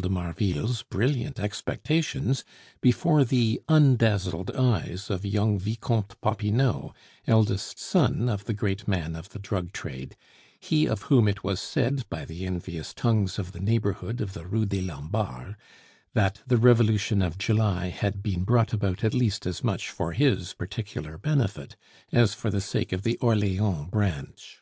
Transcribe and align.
de 0.00 0.08
Marville's 0.08 0.84
brilliant 0.84 1.40
expectations 1.40 2.44
before 2.80 3.24
the 3.24 3.60
undazzled 3.68 4.48
eyes 4.54 5.10
of 5.10 5.24
young 5.26 5.58
Vicomte 5.58 6.14
Popinot, 6.20 6.92
eldest 7.26 7.80
son 7.80 8.28
of 8.28 8.44
the 8.44 8.54
great 8.54 8.86
man 8.86 9.16
of 9.16 9.30
the 9.30 9.40
drug 9.40 9.72
trade, 9.72 10.16
he 10.60 10.86
of 10.86 11.02
whom 11.10 11.26
it 11.26 11.42
was 11.42 11.60
said 11.60 12.08
by 12.08 12.24
the 12.24 12.46
envious 12.46 12.94
tongues 12.94 13.40
of 13.40 13.50
the 13.50 13.58
neighborhood 13.58 14.20
of 14.20 14.34
the 14.34 14.46
Rue 14.46 14.66
des 14.66 14.82
Lombards, 14.82 15.56
that 16.14 16.42
the 16.46 16.58
Revolution 16.58 17.20
of 17.20 17.36
July 17.36 17.88
had 17.88 18.22
been 18.22 18.44
brought 18.44 18.72
about 18.72 19.02
at 19.02 19.14
least 19.14 19.46
as 19.46 19.64
much 19.64 19.90
for 19.90 20.12
his 20.12 20.52
particular 20.54 21.18
benefit 21.18 21.74
as 22.12 22.34
for 22.34 22.50
the 22.50 22.60
sake 22.60 22.92
of 22.92 23.02
the 23.02 23.16
Orleans 23.16 23.90
branch. 23.90 24.60